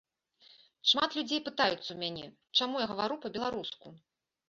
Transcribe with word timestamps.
Шмат 0.91 1.09
людзей 1.19 1.43
пытаюцца 1.51 1.81
ў 1.91 1.97
мяне, 2.03 2.25
чаму 2.59 2.75
я 2.87 2.91
гавару 2.97 3.23
па-беларуску. 3.27 3.99